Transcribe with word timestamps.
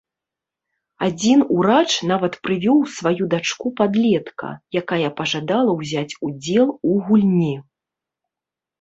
Адзін 1.07 1.43
урач 1.55 1.89
нават 2.13 2.33
прывёў 2.47 2.79
сваю 2.95 3.29
дачку-падлетка, 3.35 4.49
якая 4.83 5.09
пажадала 5.23 5.71
ўзяць 5.85 6.11
удзел 6.27 6.67
у 6.89 7.01
гульні. 7.09 7.55